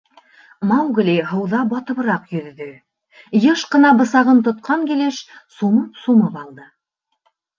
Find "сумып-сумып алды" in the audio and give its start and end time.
5.59-6.67